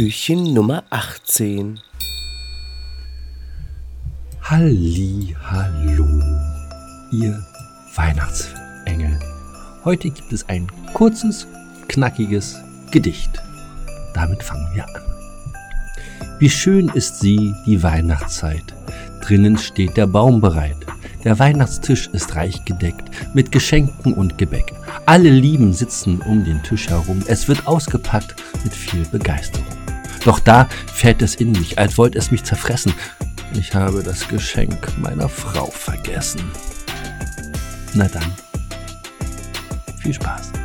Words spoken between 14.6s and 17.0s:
wir an. Wie schön